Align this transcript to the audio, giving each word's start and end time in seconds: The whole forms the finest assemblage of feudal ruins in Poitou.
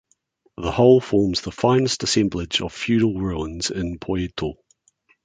The 0.57 0.71
whole 0.71 0.99
forms 0.99 1.41
the 1.41 1.51
finest 1.51 2.01
assemblage 2.01 2.59
of 2.59 2.73
feudal 2.73 3.13
ruins 3.21 3.69
in 3.69 3.99
Poitou. 3.99 4.53